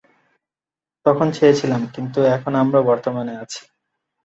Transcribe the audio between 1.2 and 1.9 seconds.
ছেড়েছিলাম,